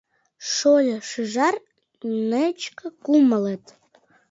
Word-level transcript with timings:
Шольо-шӱжар— 0.53 1.55
нечке 2.29 2.87
кумылет. 3.03 3.65